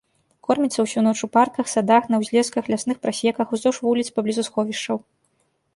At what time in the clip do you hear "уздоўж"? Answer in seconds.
3.57-3.77